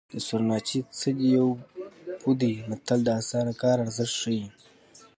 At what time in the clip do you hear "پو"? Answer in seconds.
2.21-2.29